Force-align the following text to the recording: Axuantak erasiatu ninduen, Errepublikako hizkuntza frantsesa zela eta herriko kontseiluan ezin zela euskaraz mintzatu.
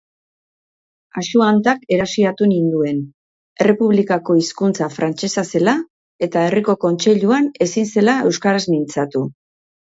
Axuantak 1.23 1.83
erasiatu 1.97 2.47
ninduen, 2.53 3.03
Errepublikako 3.65 4.37
hizkuntza 4.39 4.87
frantsesa 4.95 5.45
zela 5.53 5.77
eta 6.29 6.47
herriko 6.49 6.77
kontseiluan 6.87 7.53
ezin 7.69 7.87
zela 7.97 8.17
euskaraz 8.33 8.65
mintzatu. 8.75 9.25